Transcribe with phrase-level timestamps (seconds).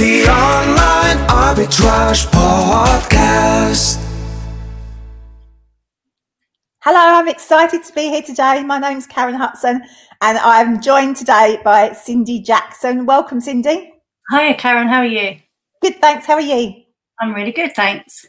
[0.00, 4.02] the Online Arbitrage Podcast.
[6.78, 8.64] Hello, I'm excited to be here today.
[8.64, 9.82] My name's Karen Hudson
[10.22, 13.04] and I'm joined today by Cindy Jackson.
[13.04, 13.92] Welcome, Cindy.
[14.30, 14.88] Hiya, Karen.
[14.88, 15.36] How are you?
[15.82, 16.24] Good, thanks.
[16.24, 16.82] How are you?
[17.20, 18.24] I'm really good, thanks.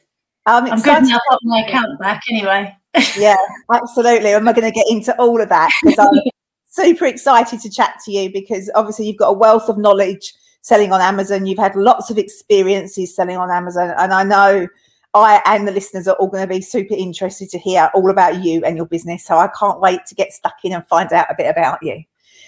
[0.46, 1.16] I'm, I'm good now.
[1.16, 2.76] I've got my account back anyway.
[3.18, 3.38] yeah,
[3.74, 4.32] absolutely.
[4.32, 5.72] Am I going to get into all of that?
[5.82, 6.22] Because I'm
[6.68, 10.92] super excited to chat to you because obviously you've got a wealth of knowledge selling
[10.92, 11.46] on Amazon.
[11.46, 14.68] You've had lots of experiences selling on Amazon, and I know
[15.14, 18.44] I and the listeners are all going to be super interested to hear all about
[18.44, 19.26] you and your business.
[19.26, 22.04] So I can't wait to get stuck in and find out a bit about you.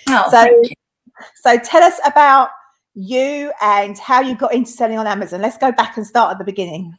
[0.09, 0.70] Oh, so, you.
[1.35, 2.49] so tell us about
[2.95, 5.41] you and how you got into selling on Amazon.
[5.41, 6.95] Let's go back and start at the beginning.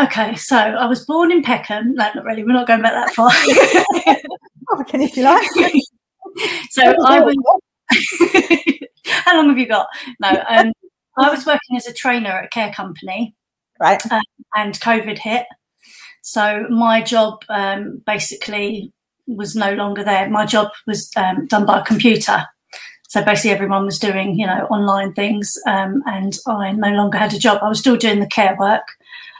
[0.00, 1.94] Okay, so I was born in Peckham.
[1.94, 2.42] No, not really.
[2.42, 3.30] We're not going back that far.
[4.72, 5.48] oh, can if you like.
[6.70, 7.36] so I was.
[9.30, 9.88] how long have you got?
[10.20, 10.72] No, um,
[11.18, 13.34] I was working as a trainer at a care company
[13.80, 14.00] right?
[14.10, 14.22] Um,
[14.54, 15.46] and COVID hit.
[16.22, 18.92] So my job um, basically
[19.26, 20.28] was no longer there.
[20.30, 22.44] My job was um, done by a computer.
[23.08, 27.34] So basically, everyone was doing, you know, online things, um, and I no longer had
[27.34, 27.60] a job.
[27.62, 28.84] I was still doing the care work,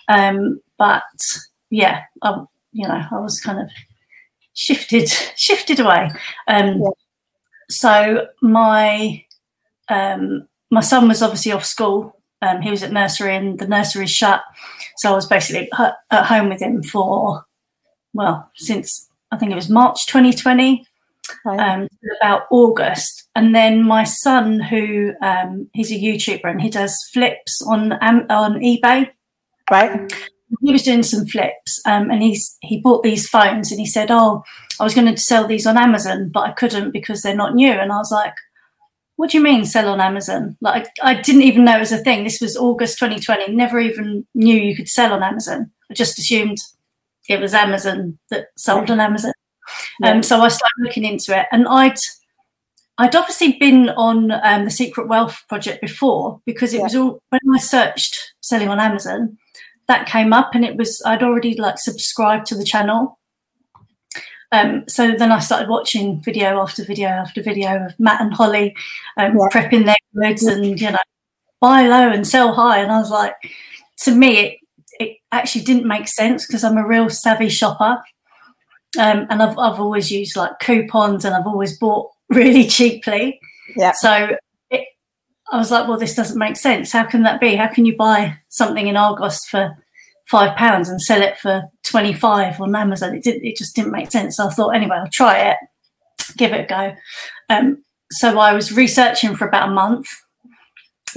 [0.08, 1.02] um, but
[1.70, 3.68] yeah, I, you know, I was kind of
[4.54, 6.10] shifted shifted away.
[6.48, 6.90] Um, yeah.
[7.70, 9.24] So my
[9.88, 14.42] my son was obviously off school um, he was at nursery and the nursery shut.
[14.96, 15.70] So I was basically
[16.10, 17.44] at home with him for,
[18.12, 20.86] well, since I think it was March 2020,
[21.46, 21.88] um,
[22.20, 23.28] about August.
[23.34, 28.26] And then my son, who um, he's a YouTuber and he does flips on um,
[28.30, 29.10] on eBay.
[29.70, 30.12] Right.
[30.62, 34.12] He was doing some flips, um, and he's he bought these phones, and he said,
[34.12, 34.44] "Oh,
[34.78, 37.72] I was going to sell these on Amazon, but I couldn't because they're not new."
[37.72, 38.34] And I was like,
[39.16, 40.56] what do you mean sell on Amazon?
[40.60, 42.24] Like I, didn't even know it was a thing.
[42.24, 43.52] This was August 2020.
[43.52, 45.70] Never even knew you could sell on Amazon.
[45.90, 46.58] I just assumed
[47.28, 49.32] it was Amazon that sold on Amazon.
[50.00, 50.10] Yeah.
[50.12, 51.98] Um, so I started looking into it, and I'd
[52.98, 56.84] I'd obviously been on um, the Secret Wealth project before because it yeah.
[56.84, 59.36] was all when I searched selling on Amazon,
[59.88, 63.18] that came up, and it was I'd already like subscribed to the channel.
[64.52, 68.76] Um, so then I started watching video after video after video of Matt and Holly
[69.16, 69.48] um, yeah.
[69.52, 70.98] prepping their goods and you know
[71.60, 73.34] buy low and sell high, and I was like,
[74.04, 74.58] to me, it
[74.98, 78.02] it actually didn't make sense because I'm a real savvy shopper,
[78.98, 83.40] um, and I've I've always used like coupons and I've always bought really cheaply.
[83.76, 83.92] Yeah.
[83.92, 84.36] So
[84.70, 84.86] it,
[85.50, 86.92] I was like, well, this doesn't make sense.
[86.92, 87.56] How can that be?
[87.56, 89.76] How can you buy something in Argos for
[90.30, 93.14] five pounds and sell it for 25 on Amazon.
[93.14, 94.36] It, did, it just didn't make sense.
[94.36, 95.56] So I thought, anyway, I'll try it,
[96.36, 96.96] give it a go.
[97.48, 100.08] Um, so I was researching for about a month,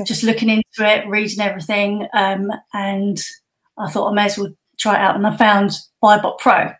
[0.06, 2.08] just looking into it, reading everything.
[2.14, 3.20] Um, and
[3.78, 5.16] I thought I may as well try it out.
[5.16, 5.72] And I found
[6.04, 6.72] Buybot Pro.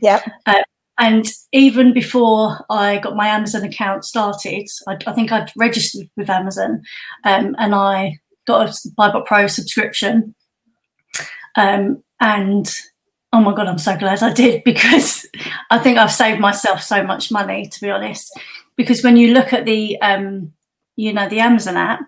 [0.00, 0.22] Yeah.
[0.46, 0.62] Uh,
[0.98, 6.30] and even before I got my Amazon account started, I, I think I'd registered with
[6.30, 6.82] Amazon
[7.24, 10.34] um, and I got a Buybot Pro subscription.
[11.56, 12.70] Um, and
[13.32, 15.26] oh my God, I'm so glad I did because
[15.70, 18.38] I think I've saved myself so much money, to be honest.
[18.76, 20.52] Because when you look at the, um,
[20.96, 22.00] you know, the Amazon app,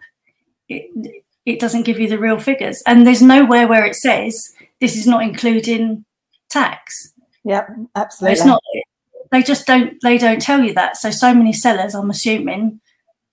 [0.68, 2.82] it, it doesn't give you the real figures.
[2.86, 6.04] And there's nowhere where it says this is not including
[6.48, 7.12] tax.
[7.44, 8.32] Yep, absolutely.
[8.32, 8.62] It's not,
[9.30, 10.96] they just don't, they don't tell you that.
[10.96, 12.80] So, so many sellers, I'm assuming,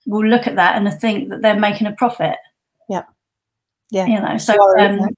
[0.06, 2.36] will look at that and think that they're making a profit.
[2.88, 3.04] Yeah.
[3.90, 4.06] Yeah.
[4.06, 5.08] You know, so, um,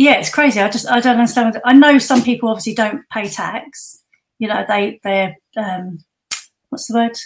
[0.00, 0.58] yeah, it's crazy.
[0.60, 1.60] I just I don't understand.
[1.62, 4.02] I know some people obviously don't pay tax.
[4.38, 5.98] You know, they they're um,
[6.70, 7.18] what's the word?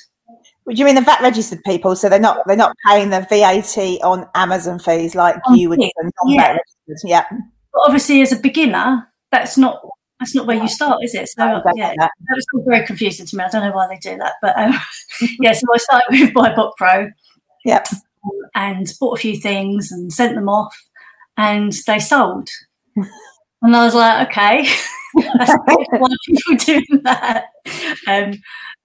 [0.67, 1.95] Would you mean the VAT registered people?
[1.95, 5.81] So they're not they're not paying the VAT on Amazon fees like oh, you would.
[6.27, 6.59] Yeah.
[7.05, 7.25] yeah.
[7.31, 9.81] But obviously, as a beginner, that's not
[10.19, 11.29] that's not where you start, is it?
[11.29, 11.45] So
[11.77, 12.11] yeah, that.
[12.27, 13.45] that was all very confusing to me.
[13.45, 14.75] I don't know why they do that, but um,
[15.41, 15.53] yeah.
[15.53, 17.09] So I started with Buybot Pro.
[17.65, 17.87] Yep.
[18.57, 20.75] And bought a few things and sent them off
[21.37, 22.49] and they sold.
[22.97, 24.69] and I was like, okay,
[25.15, 25.55] that's
[25.91, 27.47] why people doing that.
[28.07, 28.35] Um,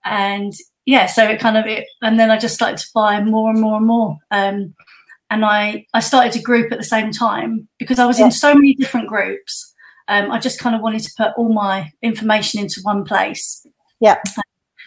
[0.05, 0.53] and
[0.85, 3.61] yeah, so it kind of it, and then I just started to buy more and
[3.61, 4.17] more and more.
[4.31, 4.73] Um,
[5.29, 8.25] and I I started a group at the same time because I was yeah.
[8.25, 9.73] in so many different groups.
[10.07, 13.65] Um, I just kind of wanted to put all my information into one place.
[13.99, 14.17] Yeah.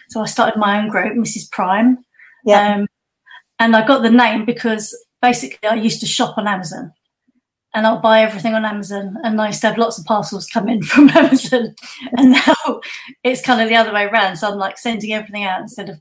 [0.09, 1.49] So I started my own group, Mrs.
[1.49, 1.99] Prime.
[2.45, 2.75] Yeah.
[2.75, 2.87] Um,
[3.59, 6.91] and I got the name because basically I used to shop on Amazon
[7.73, 9.17] and I'll buy everything on Amazon.
[9.23, 11.75] And I used to have lots of parcels come in from Amazon.
[12.17, 12.81] And now
[13.23, 14.37] it's kind of the other way around.
[14.37, 15.99] So I'm like sending everything out instead of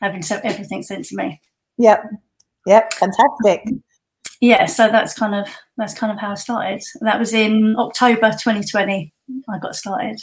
[0.00, 1.40] having everything sent to me.
[1.78, 2.04] Yep.
[2.66, 2.92] Yep.
[2.94, 3.64] Fantastic.
[4.40, 6.82] yeah, so that's kind of that's kind of how I started.
[7.00, 9.12] That was in October 2020.
[9.48, 10.20] I got started.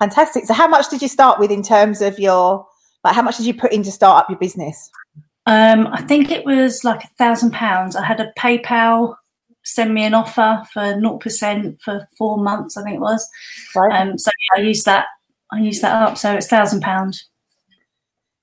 [0.00, 0.44] Fantastic.
[0.44, 2.66] So, how much did you start with in terms of your
[3.04, 3.14] like?
[3.14, 4.90] How much did you put in to start up your business?
[5.46, 7.94] Um, I think it was like a thousand pounds.
[7.94, 9.14] I had a PayPal
[9.66, 13.28] send me an offer for 0% for four months, I think it was.
[13.74, 14.00] Right.
[14.00, 15.06] Um, so yeah, I used that.
[15.52, 16.16] I used that up.
[16.16, 17.20] So it's thousand pound.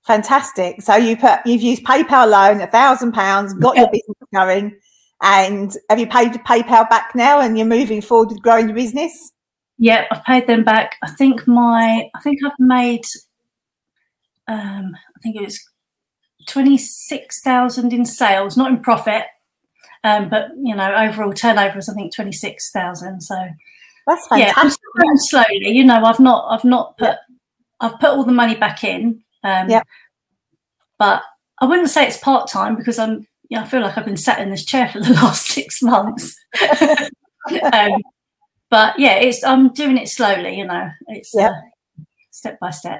[0.05, 0.81] Fantastic.
[0.81, 4.77] So you put you've used PayPal loan, a thousand pounds, got your business going,
[5.21, 7.39] and have you paid PayPal back now?
[7.39, 9.31] And you're moving forward with growing your business.
[9.77, 10.97] Yeah, I've paid them back.
[11.03, 13.05] I think my I think I've made
[14.49, 15.59] um I think it was
[16.47, 19.23] twenty six thousand in sales, not in profit.
[20.03, 23.21] Um, but you know, overall turnover was I think twenty six thousand.
[23.21, 23.35] So
[24.07, 24.81] That's yeah, I'm fantastic.
[24.95, 25.69] growing slowly.
[25.69, 27.15] You know, I've not I've not put
[27.79, 29.23] I've put all the money back in.
[29.43, 29.83] Um, Yeah.
[30.99, 31.23] But
[31.59, 33.27] I wouldn't say it's part time because I'm.
[33.49, 36.35] Yeah, I feel like I've been sat in this chair for the last six months.
[37.73, 37.91] um,
[38.69, 40.57] but yeah, it's I'm doing it slowly.
[40.57, 41.49] You know, it's Yeah.
[41.49, 42.99] uh, step by step.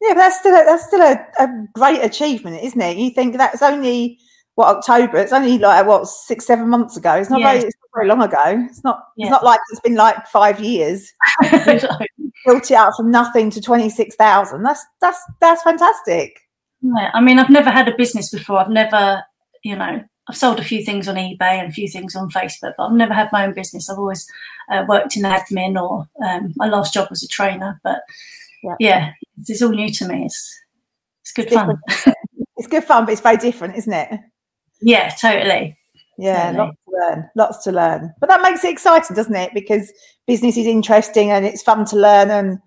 [0.00, 2.96] Yeah, but that's still a, that's still a, a great achievement, isn't it?
[2.96, 4.18] You think that's only
[4.54, 5.18] what October?
[5.18, 7.14] It's only like what six, seven months ago.
[7.14, 7.52] It's not Yeah.
[7.52, 8.66] very, it's not very long ago.
[8.68, 9.02] It's not.
[9.16, 9.26] Yeah.
[9.26, 11.12] It's not like it's been like five years.
[12.46, 14.62] Built it out from nothing to twenty six thousand.
[14.64, 16.38] That's that's that's fantastic.
[16.82, 18.58] Yeah, I mean, I've never had a business before.
[18.58, 19.22] I've never,
[19.62, 22.72] you know, I've sold a few things on eBay and a few things on Facebook,
[22.76, 23.88] but I've never had my own business.
[23.88, 24.28] I've always
[24.68, 27.80] uh, worked in admin or um, my last job was a trainer.
[27.84, 28.00] But
[28.64, 28.74] Yeah.
[28.80, 30.24] yeah, this is all new to me.
[30.26, 30.60] It's
[31.20, 31.78] it's good It's fun.
[32.56, 34.20] It's good fun, but it's very different, isn't it?
[34.82, 35.76] Yeah, totally.
[36.18, 36.58] Yeah, Totally.
[36.66, 38.14] lots to learn, lots to learn.
[38.20, 39.52] But that makes it exciting, doesn't it?
[39.54, 39.92] Because
[40.26, 42.58] business is interesting and it's fun to learn and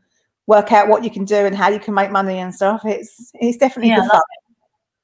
[0.47, 2.81] work out what you can do and how you can make money and stuff.
[2.85, 4.21] It's it's definitely Yeah, good fun.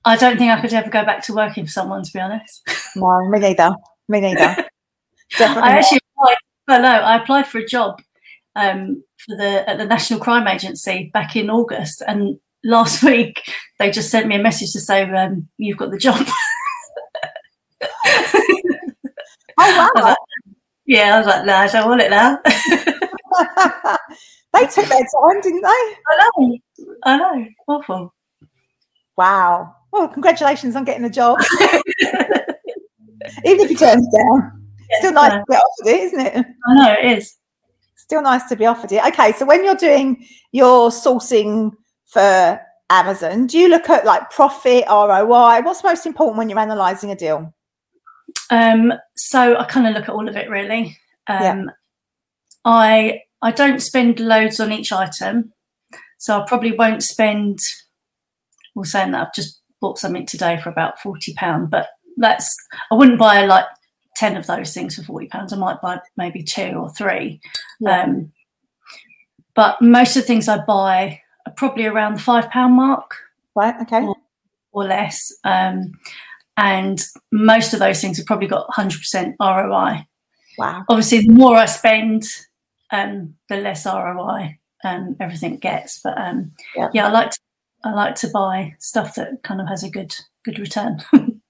[0.05, 2.61] I don't think I could ever go back to working for someone, to be honest.
[2.95, 3.73] No, me neither.
[4.09, 4.67] Me neither.
[5.37, 5.69] definitely.
[5.69, 6.35] I actually applied.
[6.67, 8.01] Oh no, I applied for a job
[8.57, 13.41] um, for the at the National Crime Agency back in August, and last week
[13.79, 16.27] they just sent me a message to say um, you've got the job.
[19.63, 20.17] Oh I was like,
[20.85, 22.39] yeah, I was like, no, I don't want it now.
[24.53, 25.67] they took their time, didn't they?
[25.67, 26.57] I know,
[27.03, 28.13] I know, awful.
[29.17, 29.75] Wow.
[29.91, 31.37] Well, congratulations on getting the job.
[33.45, 34.63] Even if you turn it down,
[34.97, 36.45] still nice to get offered it, isn't it?
[36.67, 37.35] I know it is.
[37.95, 39.05] Still nice to be offered it.
[39.05, 41.71] Okay, so when you're doing your sourcing
[42.07, 42.59] for
[42.89, 45.61] Amazon, do you look at like profit, ROI?
[45.61, 47.53] What's most important when you're analysing a deal?
[48.51, 50.97] Um, so I kind of look at all of it really.
[51.27, 51.63] Um, Yeah.
[52.65, 55.51] I I don't spend loads on each item,
[56.19, 57.59] so I probably won't spend.
[58.75, 62.55] Well, saying that I've just bought something today for about forty pound, but that's
[62.91, 63.65] I wouldn't buy like
[64.15, 65.53] ten of those things for forty pounds.
[65.53, 67.41] I might buy maybe two or three.
[67.79, 68.03] Yeah.
[68.03, 68.31] Um,
[69.55, 73.15] but most of the things I buy are probably around the five pound mark
[73.55, 73.75] Right.
[73.81, 74.01] Okay.
[74.01, 74.17] Well-
[74.73, 75.33] or less.
[75.43, 75.99] Um,
[76.61, 76.99] and
[77.31, 80.05] most of those things have probably got 100% ROI.
[80.57, 80.83] Wow.
[80.89, 82.23] Obviously, the more I spend,
[82.91, 85.99] um, the less ROI um, everything gets.
[86.03, 86.89] But um, Yeah.
[86.93, 87.07] yeah.
[87.07, 87.39] I like to,
[87.83, 90.15] I like to buy stuff that kind of has a good
[90.45, 91.01] good return.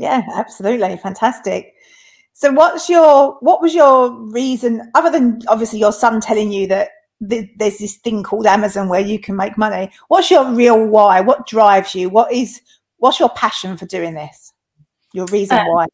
[0.00, 0.96] Yeah, absolutely.
[0.98, 1.74] Fantastic.
[2.32, 6.90] So what's your what was your reason other than obviously your son telling you that
[7.28, 9.90] th- there's this thing called Amazon where you can make money.
[10.06, 11.20] What's your real why?
[11.20, 12.10] What drives you?
[12.10, 12.60] What is
[12.98, 14.52] what's your passion for doing this?
[15.12, 15.86] Your reason Uh, why?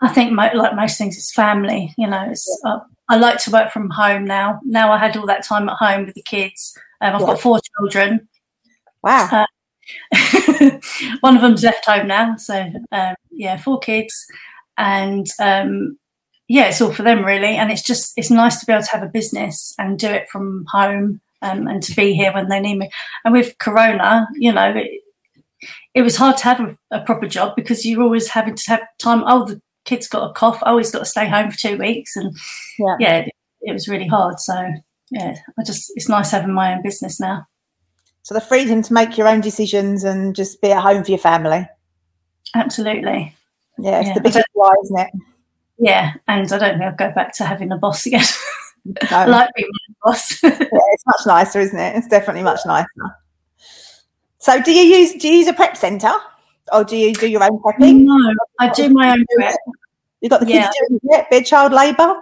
[0.00, 1.94] I think, mo- like most things, it's family.
[1.96, 4.60] You know, it's, uh, I like to work from home now.
[4.64, 6.76] Now I had all that time at home with the kids.
[7.00, 7.26] Um, I've Yeah.
[7.28, 8.28] got four children.
[9.02, 9.46] Wow.
[11.20, 14.26] One of them's left home now, so um, yeah, four kids,
[14.78, 15.98] and um,
[16.48, 17.56] yeah, it's all for them really.
[17.56, 20.28] And it's just it's nice to be able to have a business and do it
[20.30, 22.90] from home, um, and to be here when they need me.
[23.24, 25.00] And with Corona, you know, it,
[25.94, 28.80] it was hard to have a, a proper job because you're always having to have
[28.98, 29.24] time.
[29.26, 30.58] Oh, the kid's got a cough.
[30.62, 32.34] Oh, I always got to stay home for two weeks, and
[32.78, 32.96] Yeah.
[33.00, 34.38] yeah, it, it was really hard.
[34.40, 34.54] So
[35.10, 37.46] yeah, I just it's nice having my own business now.
[38.22, 41.18] So the freedom to make your own decisions and just be at home for your
[41.18, 41.68] family.
[42.54, 43.34] Absolutely.
[43.78, 44.14] Yeah, it's Yeah.
[44.14, 45.10] the biggest why, isn't it?
[45.78, 48.22] Yeah, and I don't think I'll go back to having a boss again.
[49.10, 49.32] I No.
[49.32, 50.40] like being my boss.
[50.42, 51.96] yeah, it's much nicer, isn't it?
[51.96, 52.86] It's definitely much nicer.
[54.42, 56.12] So, do you use do you use a prep centre,
[56.72, 58.00] or do you do your own prepping?
[58.04, 59.56] no, I do my own prep.
[60.20, 60.86] You got the kids Yeah.
[60.88, 62.14] doing it, bit child labour.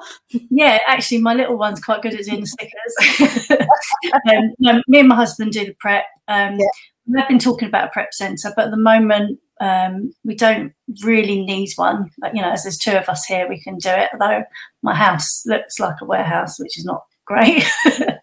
[0.51, 3.51] Yeah, actually, my little one's quite good at doing the stickers.
[4.31, 6.05] um, no, me and my husband do the prep.
[6.29, 6.67] Um, Yeah.
[7.07, 10.73] We've been talking about a prep centre, but at the moment, Um, we don't
[11.05, 12.11] really need one.
[12.33, 14.09] You know, as there's two of us here, we can do it.
[14.13, 14.45] Although
[14.83, 17.65] my house looks like a warehouse, which is not great.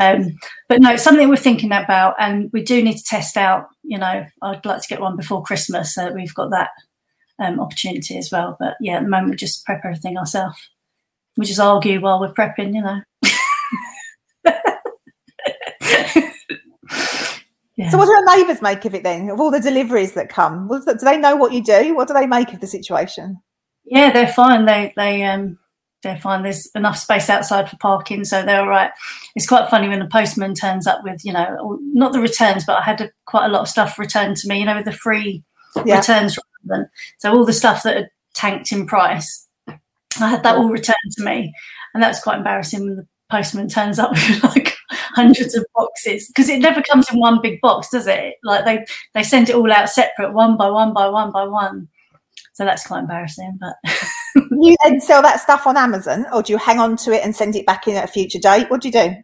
[0.00, 0.36] um,
[0.68, 3.66] but no, it's something we're thinking about, and we do need to test out.
[3.82, 6.70] You know, I'd like to get one before Christmas, so we've got that
[7.38, 8.56] um, opportunity as well.
[8.58, 10.58] But yeah, at the moment, we just prep everything ourselves.
[11.36, 13.00] We just argue while we're prepping, you know.
[17.76, 17.90] yeah.
[17.90, 19.28] So, what do our neighbours make of it then?
[19.28, 21.94] Of all the deliveries that come, do they know what you do?
[21.94, 23.40] What do they make of the situation?
[23.84, 24.66] Yeah, they're fine.
[24.66, 25.58] They they um
[26.02, 26.42] they're fine.
[26.42, 28.90] There's enough space outside for parking, so they're all right.
[29.34, 32.76] It's quite funny when the postman turns up with you know not the returns, but
[32.78, 34.60] I had a, quite a lot of stuff returned to me.
[34.60, 35.42] You know, with the free
[35.84, 35.98] Yeah.
[35.98, 36.38] returns.
[37.18, 41.24] So all the stuff that had tanked in price, I had that all returned to
[41.24, 41.52] me,
[41.94, 46.28] and that was quite embarrassing when the postman turns up with like hundreds of boxes
[46.28, 48.34] because it never comes in one big box, does it?
[48.44, 48.84] Like they
[49.14, 51.88] they send it all out separate, one by one by one by one.
[52.56, 53.74] So that's quite embarrassing, but.
[54.50, 57.36] you then sell that stuff on Amazon, or do you hang on to it and
[57.36, 58.70] send it back in at a future date?
[58.70, 59.14] What do you do?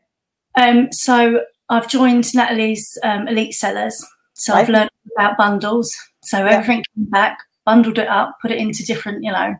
[0.60, 4.04] Um, so I've joined Natalie's um, Elite Sellers.
[4.34, 5.90] So I've learned about bundles.
[6.24, 9.54] So everything came back, bundled it up, put it into different, you know,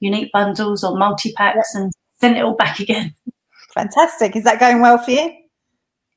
[0.00, 1.92] unique bundles or multi packs, and
[2.22, 3.14] sent it all back again.
[3.74, 4.36] Fantastic.
[4.36, 5.34] Is that going well for you?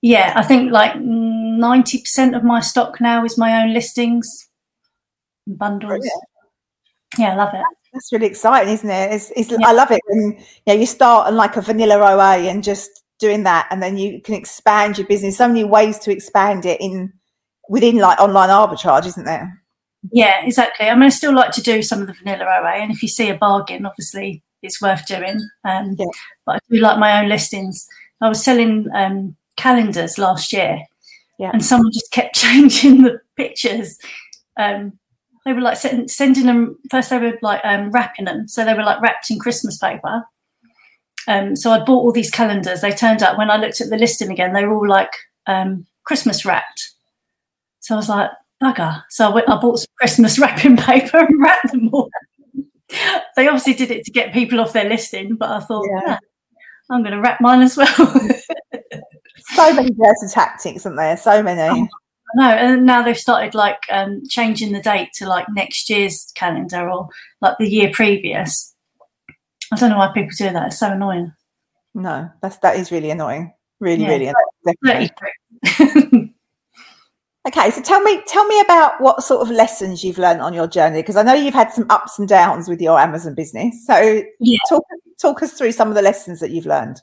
[0.02, 4.48] Yeah, I think like ninety percent of my stock now is my own listings,
[5.46, 5.90] and bundles.
[5.90, 6.24] Brilliant.
[7.18, 7.62] Yeah, I love it.
[7.94, 9.12] That's really exciting, isn't it?
[9.14, 9.58] It's, it's, Yeah.
[9.68, 13.04] I love it when you know you start on like a vanilla OA and just
[13.20, 15.38] doing that, and then you can expand your business.
[15.38, 17.12] So many ways to expand it in
[17.70, 19.62] within like online arbitrage, isn't there?
[20.12, 20.88] Yeah, exactly.
[20.90, 23.10] I mean, I still like to do some of the vanilla OA, and if you
[23.10, 25.40] see a bargain, obviously it's worth doing.
[25.66, 26.06] Um, Yeah.
[26.46, 27.88] But I do like my own listings.
[28.22, 30.80] I was selling um, calendars last year,
[31.40, 31.50] Yeah.
[31.52, 33.98] and someone just kept changing the pictures.
[34.58, 34.94] Um,
[35.46, 37.10] they were like send, sending them first.
[37.10, 40.24] They were like um, wrapping them, so they were like wrapped in Christmas paper.
[41.28, 42.82] Um, so I bought all these calendars.
[42.82, 44.54] They turned up when I looked at the listing again.
[44.54, 45.12] They were all like
[45.48, 46.92] um, Christmas wrapped.
[47.80, 48.30] So I was like,
[48.62, 49.04] bugger.
[49.10, 52.10] So I went, I bought some Christmas wrapping paper and wrapped them all.
[53.36, 56.02] they obviously did it to get people off their listing, but I thought, Yeah.
[56.08, 56.18] "Yeah,
[56.90, 57.96] I'm going to wrap mine as well.
[59.56, 61.18] So many dirty tactics, aren't there?
[61.18, 61.90] So many.
[62.36, 66.90] No, and now they've started like um, changing the date to like next year's calendar
[66.90, 67.10] or
[67.42, 68.74] like the year previous.
[69.72, 70.68] I don't know why people do that.
[70.68, 71.32] It's so annoying.
[71.94, 73.54] No, that's that is really annoying.
[73.80, 74.10] Really, Yeah.
[74.10, 74.76] really annoying.
[74.84, 75.10] Definitely.
[75.64, 76.34] 33.
[77.48, 80.68] Okay, so tell me tell me about what sort of lessons you've learned on your
[80.68, 83.84] journey because I know you've had some ups and downs with your Amazon business.
[83.88, 84.60] So Yeah.
[84.70, 84.84] talk
[85.20, 87.02] talk us through some of the lessons that you've learned.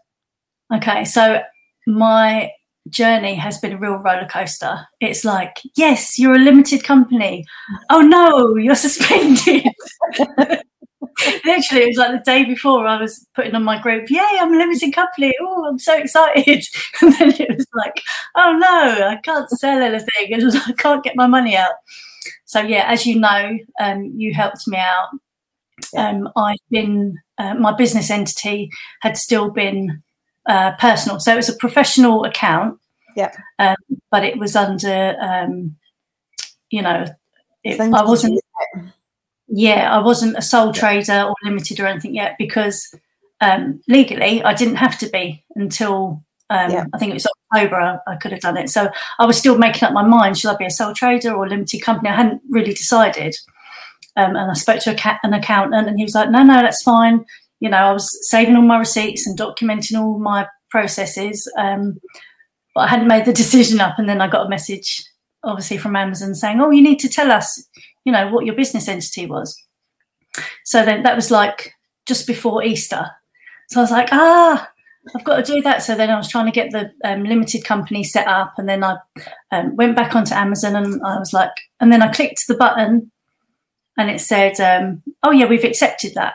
[0.72, 1.40] Okay, so
[1.88, 2.52] my
[2.90, 4.86] journey has been a real roller coaster.
[5.00, 7.44] It's like, yes, you're a limited company.
[7.90, 9.64] Oh no, you're suspended.
[11.44, 14.54] Literally, it was like the day before I was putting on my group, yay, I'm
[14.54, 15.32] a limited company.
[15.40, 16.64] Oh, I'm so excited.
[17.02, 18.02] And then it was like,
[18.36, 20.32] oh no, I can't sell anything.
[20.32, 21.72] And I can't get my money out.
[22.46, 25.08] So, yeah, as you know, um, you helped me out.
[25.96, 28.70] Um, I've been, uh, my business entity
[29.02, 30.02] had still been
[30.48, 31.20] uh, personal.
[31.20, 32.78] So it was a professional account.
[33.16, 33.32] Yeah.
[33.58, 33.76] Um,
[34.10, 35.76] but it was under, um,
[36.70, 37.06] you know,
[37.64, 38.40] it, I wasn't,
[39.48, 42.94] yeah, I wasn't a sole trader or limited or anything yet because
[43.40, 46.84] um, legally I didn't have to be until um, Yeah.
[46.92, 48.70] I think it was October I, I could have done it.
[48.70, 48.88] So
[49.18, 51.48] I was still making up my mind: should I be a sole trader or a
[51.48, 52.08] limited company?
[52.08, 53.36] I hadn't really decided.
[54.16, 56.54] Um, and I spoke to a ca- an accountant, and he was like, "No, no,
[56.62, 57.24] that's fine."
[57.60, 61.98] You know, I was saving all my receipts and documenting all my processes, um,
[62.74, 63.98] but I hadn't made the decision up.
[63.98, 65.02] And then I got a message,
[65.44, 67.66] obviously from Amazon, saying, "Oh, you need to tell us,
[68.04, 69.60] you know, what your business entity was."
[70.64, 71.72] So then that was like
[72.06, 73.10] just before Easter.
[73.70, 74.70] So I was like, "Ah,
[75.14, 77.64] I've got to do that." So then I was trying to get the um, limited
[77.64, 78.96] company set up, and then I
[79.50, 83.10] um, went back onto Amazon, and I was like, and then I clicked the button,
[83.96, 86.34] and it said, um, "Oh yeah, we've accepted that."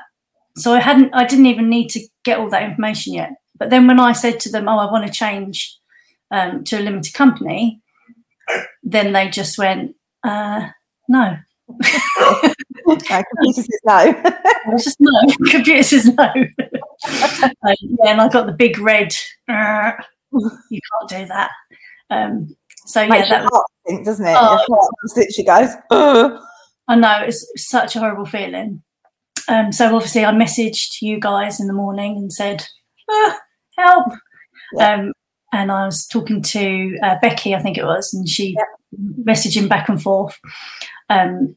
[0.56, 3.32] So I hadn't, I didn't even need to get all that information yet.
[3.58, 5.78] But then when I said to them, "Oh, I want to change
[6.32, 7.82] um, to a limited company,"
[8.84, 10.68] then they just went, uh,
[11.08, 11.38] "No."
[11.70, 12.42] No,
[12.86, 14.24] computer says no.
[14.78, 15.12] Just no.
[15.50, 16.26] Computer says no.
[16.26, 19.14] Um, yeah, and I got the big red.
[19.48, 19.94] "Uh,
[20.70, 21.52] you can't do that.
[22.10, 22.56] Um,
[22.86, 24.36] so yeah, Makes that your heart sink, doesn't it?
[24.38, 24.66] Oh.
[24.68, 26.40] Your heart literally goes.
[26.88, 28.84] I know it's such a horrible feeling.
[29.48, 32.66] Um, so obviously, I messaged you guys in the morning and said,
[33.10, 33.40] ah,
[33.78, 34.14] "Help!"
[34.74, 34.94] Yeah.
[34.94, 35.14] Um,
[35.52, 38.56] and I was talking to uh, Becky, I think it was, and she
[39.24, 40.40] messaging back and forth.
[41.10, 41.56] Um,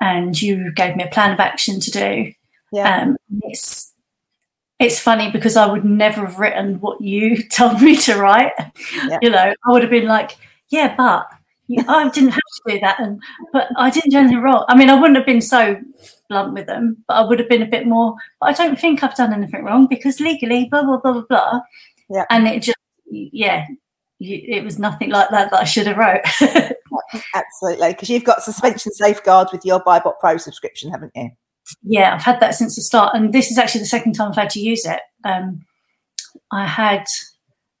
[0.00, 2.32] and you gave me a plan of action to do.
[2.72, 3.02] Yeah.
[3.02, 3.92] Um, it's
[4.78, 8.52] it's funny because I would never have written what you told me to write.
[9.08, 9.18] Yeah.
[9.22, 10.36] You know, I would have been like,
[10.70, 11.26] yeah, but
[11.88, 13.20] I didn't have to do that, and
[13.52, 14.64] but I didn't do anything wrong.
[14.68, 15.76] I mean, I wouldn't have been so
[16.28, 18.14] blunt with them, but I would have been a bit more.
[18.40, 21.60] But I don't think I've done anything wrong because legally, blah blah blah blah blah.
[22.10, 22.24] Yeah.
[22.30, 22.78] And it just,
[23.10, 23.66] yeah,
[24.20, 26.22] it was nothing like that that I should have wrote.
[27.34, 31.30] Absolutely, because you've got suspension safeguards with your Buybot Pro subscription, haven't you?
[31.82, 34.36] yeah, I've had that since the start, and this is actually the second time I've
[34.36, 35.00] had to use it.
[35.24, 35.64] Um,
[36.52, 37.04] I had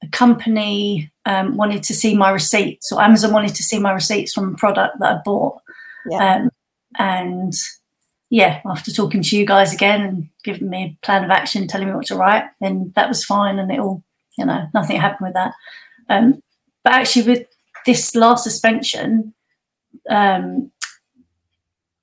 [0.02, 4.32] a company um, wanted to see my receipts, or Amazon wanted to see my receipts
[4.32, 5.60] from a product that I bought,
[6.10, 6.34] Yeah.
[6.36, 6.50] um,
[6.98, 7.52] and
[8.30, 11.88] yeah, after talking to you guys again and giving me a plan of action, telling
[11.88, 14.02] me what to write, then that was fine, and it all,
[14.36, 15.52] you know, nothing happened with that.
[16.08, 16.42] Um,
[16.82, 17.46] but actually, with
[17.84, 19.34] this last suspension,
[20.08, 20.72] um,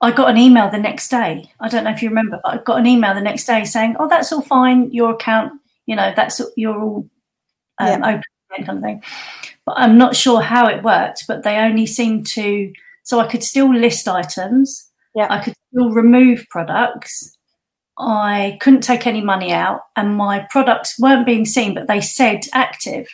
[0.01, 1.51] I got an email the next day.
[1.59, 3.95] I don't know if you remember, but I got an email the next day saying,
[3.99, 4.91] "Oh, that's all fine.
[4.91, 5.53] Your account,
[5.85, 7.09] you know, that's you're all
[7.79, 8.23] um, open
[8.65, 9.03] kind of thing."
[9.65, 11.25] But I'm not sure how it worked.
[11.27, 14.89] But they only seemed to, so I could still list items.
[15.15, 15.27] Yeah.
[15.29, 17.37] I could still remove products.
[17.99, 22.41] I couldn't take any money out, and my products weren't being seen, but they said
[22.53, 23.07] active.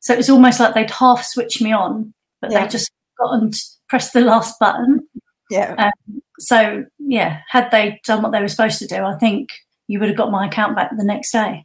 [0.00, 2.62] So it was almost like they'd half switched me on, but Yeah.
[2.62, 5.06] they just gotten to press the last button
[5.50, 5.74] Yeah.
[5.78, 9.50] Um, so yeah, had they done what they were supposed to do, I think
[9.86, 11.64] you would have got my account back the next day.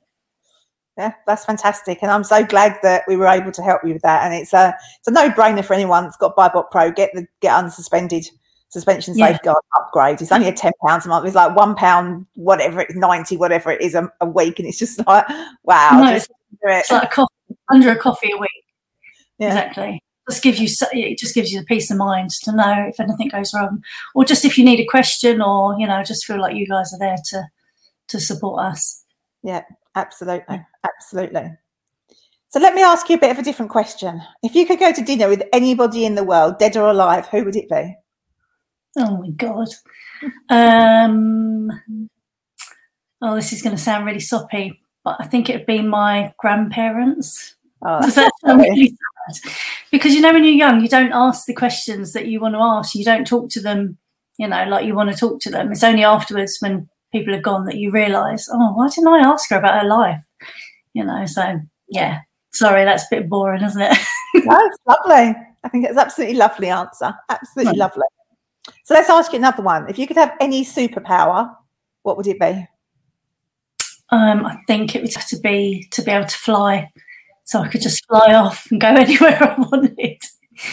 [0.98, 4.02] Yeah, that's fantastic, and I'm so glad that we were able to help you with
[4.04, 4.24] that.
[4.24, 6.92] And it's a it's a no brainer for anyone that's got Buybot Pro.
[6.92, 8.26] Get the get unsuspended
[8.72, 9.34] suspension Yeah.
[9.34, 10.22] safeguard upgrade.
[10.22, 11.26] It's only a ten pounds a month.
[11.26, 14.80] It's like one pound, whatever it's ninety, whatever it is a, a week, and it's
[14.80, 15.26] just like
[15.64, 16.80] wow, No, just do it.
[16.80, 17.34] It's like a coffee,
[17.70, 18.50] under a coffee a week.
[19.38, 19.48] Yeah.
[19.50, 20.04] Exactly.
[20.30, 23.30] Just gives you it just gives you the peace of mind to know if anything
[23.30, 23.84] goes wrong,
[24.16, 26.94] or just if you need a question, or you know, just feel like you guys
[26.94, 27.44] are there to
[28.10, 29.04] to support us.
[29.44, 29.64] Yeah,
[29.96, 31.52] absolutely, absolutely.
[32.50, 34.22] So let me ask you a bit of a different question.
[34.44, 37.44] If you could go to dinner with anybody in the world, dead or alive, who
[37.46, 37.96] would it be?
[38.98, 39.70] Oh my god.
[40.50, 41.70] Um.
[43.22, 47.56] Oh, this is going to sound really soppy, but I think it'd be my grandparents.
[47.84, 48.88] Oh, Does that sound really
[49.34, 49.52] sad?
[49.92, 52.60] Because you know, when you're young, you don't ask the questions that you want to
[52.60, 52.96] ask.
[52.96, 53.98] You don't talk to them,
[54.38, 55.72] you know, like you want to talk to them.
[55.72, 59.50] It's only afterwards when people are gone that you realise, oh, why didn't I ask
[59.52, 60.22] her about her life?
[60.94, 62.20] You know, so yeah.
[62.54, 63.98] Sorry, that's a bit boring, isn't it?
[64.36, 65.36] no, it's lovely.
[65.64, 67.14] I think it's absolutely lovely answer.
[67.30, 67.78] Absolutely Right.
[67.80, 68.04] lovely.
[68.84, 69.90] So let's ask you another one.
[69.90, 71.56] If you could have any superpower,
[72.04, 72.68] what would it be?
[74.12, 76.92] um, I think it would have to be to be able to fly,
[77.46, 80.18] so I could just fly off and go anywhere I wanted.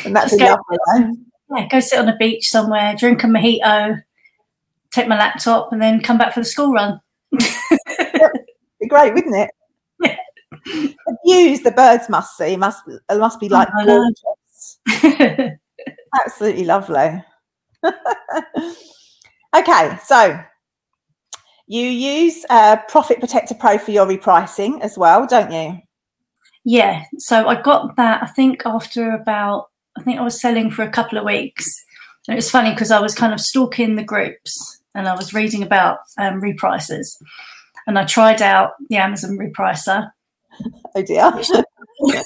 [0.04, 1.16] And that's Just go-.
[1.56, 4.02] Yeah, go sit on a beach somewhere, drink a mojito,
[4.90, 7.00] take my laptop, and then come back for the school run.
[7.32, 9.50] Be great, wouldn't it?
[10.64, 10.86] Yeah.
[11.06, 14.12] The views the birds must see must it must be like know.
[14.26, 14.78] gorgeous.
[16.24, 17.22] Absolutely lovely.
[19.56, 20.40] okay, so
[21.66, 25.78] you use uh, Profit Protector Pro for your repricing as well, don't you?
[26.64, 28.22] Yeah, so I got that.
[28.22, 31.66] I think after about, I think I was selling for a couple of weeks,
[32.26, 35.32] and it was funny because I was kind of stalking the groups and I was
[35.32, 37.16] reading about um, reprices,
[37.86, 40.10] and I tried out the Amazon repricer.
[40.96, 41.30] Oh dear.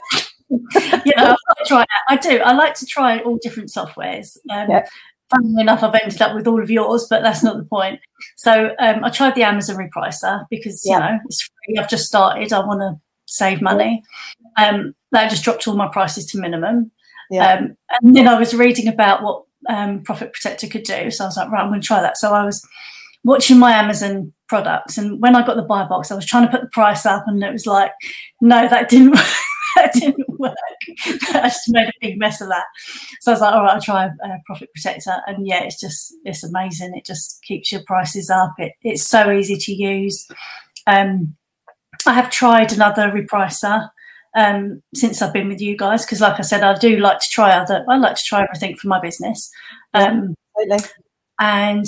[1.16, 1.84] know, I try.
[2.08, 2.38] I do.
[2.38, 4.38] I like to try all different softwares.
[4.48, 4.86] Um, Yeah.
[5.34, 8.00] Funnily enough, I've ended up with all of yours, but that's not the point.
[8.36, 11.78] So um, I tried the Amazon repricer because you know it's free.
[11.78, 12.52] I've just started.
[12.52, 14.02] I want to save money.
[14.56, 16.90] Um, that just dropped all my prices to minimum.
[17.30, 17.54] Yeah.
[17.54, 21.10] Um, and then I was reading about what um, Profit Protector could do.
[21.10, 22.18] So I was like, right, I'm going to try that.
[22.18, 22.66] So I was
[23.24, 26.50] watching my Amazon products, and when I got the buy box, I was trying to
[26.50, 27.92] put the price up, and it was like,
[28.40, 29.18] no, that didn't.
[29.76, 30.54] that didn't work.
[31.34, 32.64] I just made a big mess of that.
[33.20, 36.14] So I was like, all right, I'll try uh, Profit Protector, and yeah, it's just
[36.24, 36.94] it's amazing.
[36.96, 38.54] It just keeps your prices up.
[38.58, 40.26] It, it's so easy to use.
[40.86, 41.36] Um,
[42.06, 43.88] I have tried another repricer
[44.34, 47.28] um, since I've been with you guys because, like I said, I do like to
[47.28, 47.84] try other.
[47.88, 49.50] I like to try everything for my business.
[49.94, 50.90] Um, Absolutely.
[51.38, 51.86] and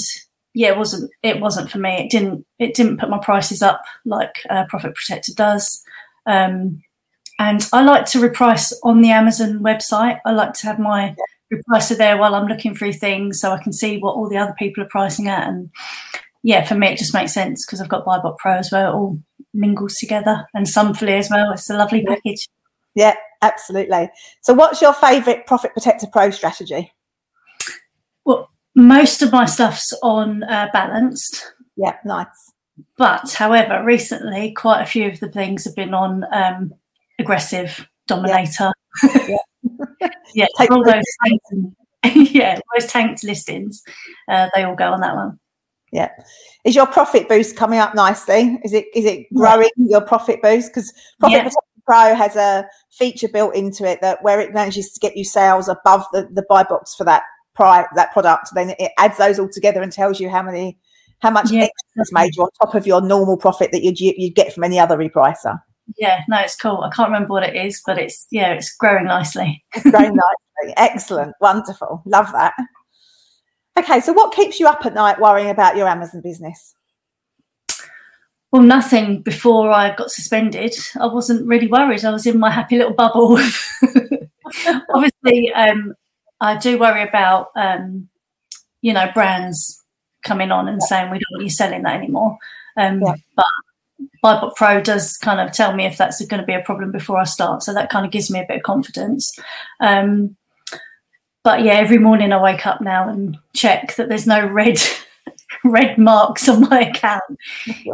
[0.55, 2.05] yeah, it wasn't it wasn't for me.
[2.05, 5.83] It didn't it didn't put my prices up like uh, Profit Protector does.
[6.27, 6.83] Um,
[7.39, 10.19] and I like to reprice on the Amazon website.
[10.25, 11.17] I like to have my
[11.53, 14.55] repricer there while I'm looking through things, so I can see what all the other
[14.59, 15.49] people are pricing at.
[15.49, 15.71] And
[16.43, 18.91] yeah, for me, it just makes sense because I've got Buybot Pro as well.
[18.91, 19.19] It all
[19.53, 21.53] mingles together, and Sunfully as well.
[21.53, 22.49] It's a lovely package.
[22.95, 24.11] Yeah, absolutely.
[24.43, 26.93] So what's your favourite Profit Protector Pro strategy?
[28.25, 31.53] Well, most of my stuff's on uh, balanced.
[31.77, 32.53] Yeah, nice.
[32.97, 36.73] But however, recently quite a few of the things have been on um,
[37.19, 38.73] aggressive dominator.
[39.03, 39.37] Yeah.
[40.35, 41.77] yeah, Take all those tanked,
[42.35, 43.83] yeah, those tanked listings,
[44.29, 45.39] uh, they all go on that one.
[45.93, 46.11] Yeah.
[46.65, 48.59] Is your profit boost coming up nicely?
[48.65, 50.71] Is it is it growing your profit boost?
[50.75, 51.51] Because Profit Yeah.
[51.87, 55.69] Pro has a feature built into it that where it manages to get you sales
[55.69, 57.23] above the, the buy box for that
[57.55, 60.79] price that product, then it adds those all together and tells you how many
[61.21, 64.35] how much Yeah, extra made you on top of your normal profit that you'd you'd
[64.35, 65.61] get from any other repricer.
[65.97, 66.83] Yeah, no, it's cool.
[66.83, 69.63] I can't remember what it is, but it's yeah, it's growing nicely.
[69.75, 70.17] It's growing
[70.63, 70.75] nicely.
[70.77, 71.35] Excellent.
[71.41, 72.03] Wonderful.
[72.07, 72.55] Love that.
[73.79, 76.75] Okay, so what keeps you up at night worrying about your Amazon business?
[78.53, 80.75] Well, nothing before I got suspended.
[81.01, 82.05] I wasn't really worried.
[82.05, 83.37] I was in my happy little bubble.
[84.95, 85.95] Obviously, um,
[86.41, 88.09] I do worry about um,
[88.81, 89.83] you know brands
[90.23, 92.39] coming on and saying we don't want you selling that anymore.
[92.77, 93.15] Um, Yeah.
[93.35, 93.47] But
[94.25, 97.19] Buybot Pro does kind of tell me if that's going to be a problem before
[97.19, 99.39] I start, so that kind of gives me a bit of confidence.
[99.81, 100.37] Um,
[101.43, 104.79] but yeah, every morning I wake up now and check that there's no red
[105.65, 107.23] red marks on my account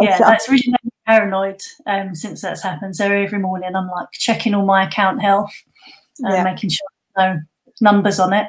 [0.01, 2.95] yeah, that's really made me paranoid um, since that's happened.
[2.97, 5.53] So every morning I'm like checking all my account health
[6.21, 6.45] and Yeah.
[6.45, 8.47] making sure there's no numbers on it.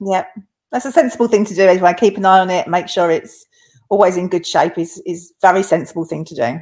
[0.00, 0.24] Yeah,
[0.72, 1.94] that's a sensible thing to do anyway.
[1.98, 3.44] Keep an eye on it, make sure it's
[3.90, 4.78] always in good shape.
[4.78, 6.60] is is very sensible thing to do.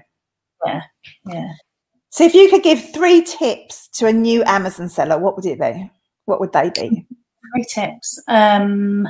[0.66, 0.82] Yeah.
[1.26, 1.52] Yeah.
[2.10, 5.60] So, if you could give three tips to a new Amazon seller, what would it
[5.60, 5.90] be?
[6.24, 7.06] What would they be?
[7.54, 8.22] Three tips.
[8.28, 9.08] Um,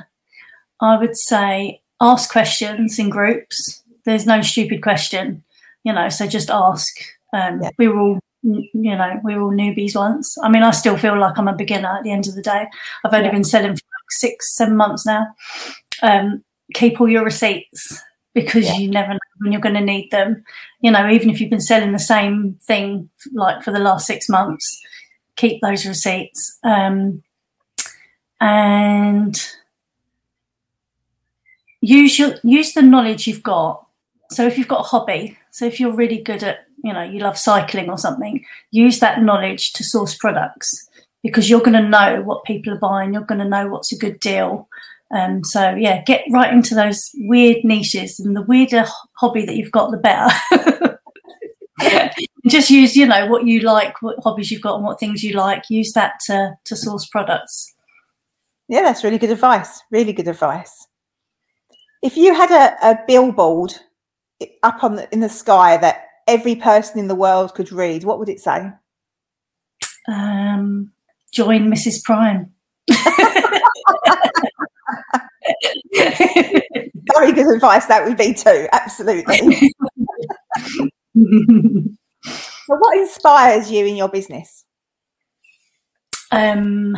[0.80, 3.82] I would say ask questions in groups.
[4.04, 5.42] There's no stupid question,
[5.84, 6.88] you know, so just ask.
[7.32, 7.70] Um, Yeah.
[7.78, 10.37] We were all, you know, we were all newbies once.
[10.42, 12.66] I mean, I still feel like I'm a beginner at the end of the day.
[13.04, 13.32] I've only Yeah.
[13.32, 15.26] been selling for like six, seven months now.
[16.02, 18.00] Um, keep all your receipts
[18.34, 18.76] because Yeah.
[18.76, 20.44] you never know when you're going to need them.
[20.81, 24.29] You know, even if you've been selling the same thing like for the last six
[24.29, 24.81] months,
[25.37, 26.59] keep those receipts.
[26.64, 27.22] Um,
[28.40, 29.40] and
[31.81, 33.85] use your use the knowledge you've got.
[34.31, 37.20] So if you've got a hobby, so if you're really good at, you know, you
[37.20, 40.88] love cycling or something, use that knowledge to source products
[41.22, 43.12] because you're going to know what people are buying.
[43.12, 44.68] You're going to know what's a good deal.
[45.11, 49.73] Um, so yeah, get right into those weird niches, and the weirder hobby that you've
[49.73, 50.99] got, the better.
[52.49, 55.35] Just use, you know, what you like, what hobbies you've got, and what things you
[55.35, 55.64] like.
[55.71, 57.75] Use that to to source products.
[58.68, 59.83] Yeah, that's really good advice.
[59.90, 60.87] Really good advice.
[62.03, 63.75] If you had a, a billboard
[64.62, 68.18] up on the, in the sky that every person in the world could read, what
[68.18, 68.71] would it say?
[70.07, 70.92] Um,
[71.33, 72.05] join Mrs.
[72.05, 72.53] Prime.
[77.14, 77.87] Very good advice.
[77.87, 78.68] That would be too.
[78.72, 79.72] Absolutely.
[81.16, 84.64] so, what inspires you in your business?
[86.30, 86.94] um,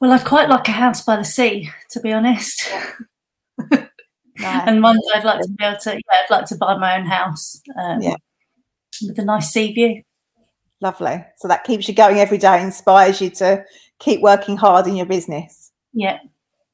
[0.00, 2.68] well, I'd quite like a house by the sea, to be honest.
[4.38, 4.68] Nice.
[4.68, 6.98] And one day I'd like to be able to, yeah, I'd like to buy my
[6.98, 8.16] own house um, Yeah.
[9.06, 10.02] with a nice sea view.
[10.82, 11.24] Lovely.
[11.38, 13.64] So that keeps you going every day, inspires you to
[13.98, 15.72] keep working hard in your business.
[15.94, 16.18] Yeah,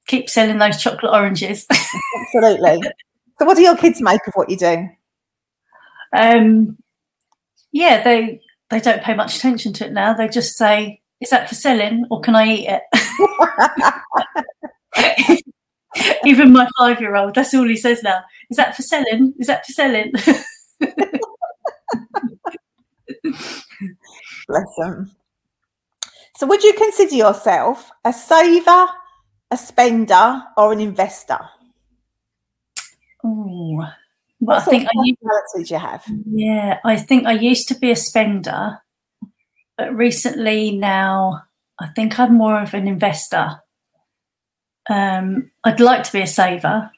[0.06, 1.66] keep selling those chocolate oranges.
[2.34, 2.82] Absolutely.
[3.38, 4.88] so, what do your kids make of what you do?
[6.12, 6.76] um,
[7.72, 10.12] yeah, they they don't pay much attention to it now.
[10.14, 12.82] They just say, "Is that for selling, or can I eat it?"
[16.24, 18.20] Even my five year old, that's all he says now.
[18.50, 19.34] Is that for selling?
[19.38, 20.12] Is that for selling?
[24.48, 25.10] Bless them.
[26.36, 28.86] So, would you consider yourself a saver,
[29.52, 31.38] a spender, or an investor?
[33.24, 33.82] Ooh.
[34.40, 36.04] Well, I think I used, you have?
[36.26, 38.80] yeah, I think I used to be a spender,
[39.78, 41.42] but recently now
[41.78, 43.60] I think I'm more of an investor.
[44.90, 46.90] Um, I'd like to be a saver,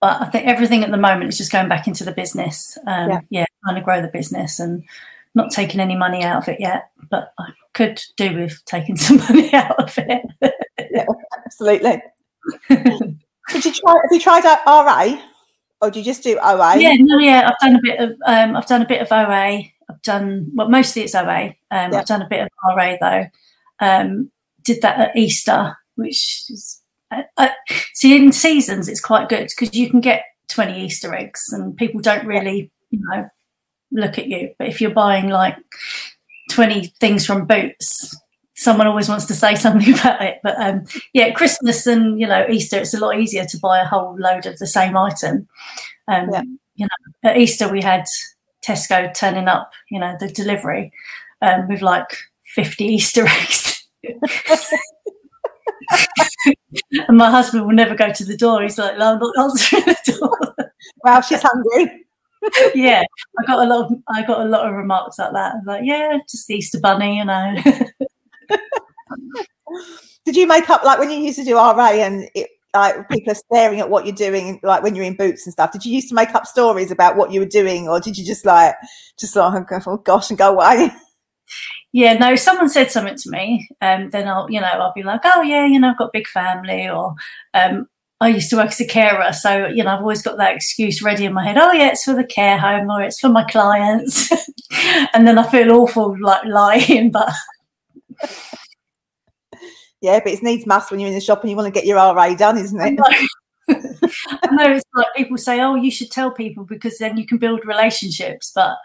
[0.00, 2.78] but I think everything at the moment is just going back into the business.
[2.86, 3.20] Um, Yeah.
[3.30, 3.44] yeah.
[3.64, 4.84] trying to grow the business and
[5.34, 9.16] not taking any money out of it yet, but I could do with taking some
[9.18, 10.49] money out of it.
[11.46, 12.02] Absolutely.
[12.68, 13.92] Did you try?
[13.92, 15.20] Have you tried out RA,
[15.80, 16.78] or do you just do OA?
[16.78, 19.62] Yeah, no, yeah, I've done a bit of um, I've done a bit of OA.
[19.88, 21.54] I've done well, mostly it's OA.
[21.70, 21.98] Um, Yeah.
[21.98, 23.26] I've done a bit of RA though.
[23.80, 24.30] Um,
[24.62, 27.48] did that at Easter, which is uh, uh,
[27.94, 32.00] see in seasons it's quite good because you can get twenty Easter eggs and people
[32.00, 33.28] don't really you know
[33.90, 34.54] look at you.
[34.58, 35.56] But if you're buying like
[36.50, 38.16] twenty things from Boots,
[38.60, 40.38] someone always wants to say something about it.
[40.42, 43.86] But um, yeah, Christmas and you know Easter, it's a lot easier to buy a
[43.86, 45.48] whole load of the same item.
[46.08, 46.42] Um, Yeah.
[46.76, 48.04] You know, at Easter we had
[48.66, 50.92] Tesco turning up, you know, the delivery
[51.42, 52.10] um, with like
[52.44, 53.86] fifty Easter eggs.
[57.08, 58.62] and my husband will never go to the door.
[58.62, 60.54] He's like, no, I'm not answering the door.
[61.04, 62.06] Wow, she's hungry.
[62.74, 63.02] yeah,
[63.38, 65.52] I got a lot of I got a lot of remarks like that.
[65.52, 67.54] I was like, yeah, just the Easter bunny, you know.
[70.24, 73.32] Did you make up like when you used to do RA and it, like people
[73.32, 75.72] are staring at what you're doing, like when you're in boots and stuff?
[75.72, 78.24] Did you used to make up stories about what you were doing, or did you
[78.24, 78.74] just like
[79.18, 80.90] just like oh gosh and go away?
[81.92, 85.22] yeah, no, someone said something to me, um, then I'll, you know, I'll be like,
[85.24, 87.14] oh yeah, you know, I've got a big family, or
[87.54, 87.88] um,
[88.20, 91.02] I used to work as a carer, so you know, I've always got that excuse
[91.02, 91.58] ready in my head.
[91.58, 94.30] Oh yeah, it's for the care home, or it's for my clients,
[95.14, 97.32] and then I feel awful like lying, but
[100.00, 101.86] Yeah, but it's needs must when you're in the shop and you want to get
[101.86, 102.94] your RA done, isn't I it?
[102.94, 103.04] know.
[104.42, 107.38] I know it's like people say, oh, you should tell people because then you can
[107.38, 108.76] build relationships, but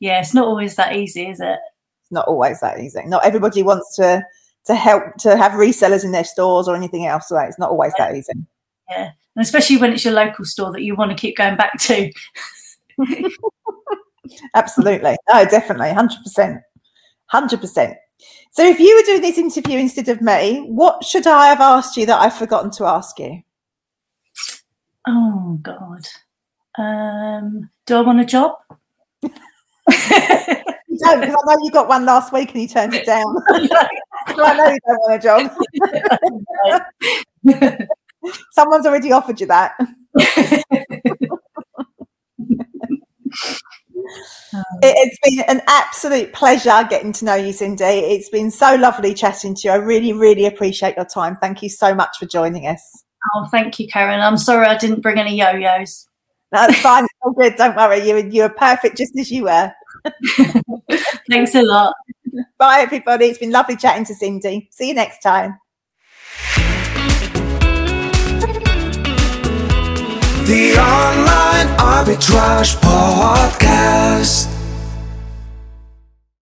[0.00, 1.58] yeah, it's not always that easy, is it?
[2.02, 3.02] It's not always that easy.
[3.06, 4.22] Not everybody wants to
[4.66, 7.28] to help to have resellers in their stores or anything else.
[7.28, 8.32] So it's not always that easy.
[8.90, 11.78] Yeah, and especially when it's your local store that you want to keep going back
[11.82, 12.10] to.
[14.54, 15.16] Absolutely.
[15.28, 15.88] No, definitely.
[15.88, 16.60] 100%.
[17.32, 17.94] 100%.
[18.52, 21.96] So if you were doing this interview instead of me, what should I have asked
[21.96, 23.42] you that I've forgotten to ask you?
[25.06, 26.06] Oh God.
[26.78, 28.56] Um, do I want a job?
[30.90, 33.24] You don't, because I know you got one last week and you turned it down.
[34.34, 35.50] so I know you don't want a job.
[38.50, 39.76] Someone's already offered you that.
[44.52, 47.84] Um, it, it's been an absolute pleasure getting to know you, Cindy.
[47.84, 49.70] It's been so lovely chatting to you.
[49.70, 51.36] I really, really appreciate your time.
[51.36, 53.04] Thank you so much for joining us.
[53.34, 54.20] oh, thank you, Karen.
[54.20, 56.08] I'm sorry I didn't bring any yo-yos.
[56.52, 57.04] That's fine.
[57.04, 57.56] It's all good.
[57.56, 58.06] Don't worry.
[58.08, 59.72] You, you were perfect just as you were.
[61.30, 61.94] Thanks a lot.
[62.58, 63.26] Bye, everybody.
[63.26, 64.68] It's been lovely chatting to Cindy.
[64.72, 65.58] See you next time.
[70.50, 74.59] The Online Arbitrage Podcast.